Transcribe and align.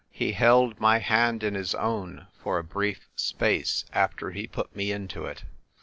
He 0.09 0.31
held 0.31 0.79
my 0.79 0.97
hand 0.97 1.43
in 1.43 1.53
his 1.53 1.75
own 1.75 2.25
for 2.33 2.57
a 2.57 2.63
brief 2.63 3.07
space 3.15 3.85
after 3.93 4.31
he 4.31 4.47
put 4.47 4.75
me 4.75 4.91
into 4.91 5.25
it. 5.25 5.43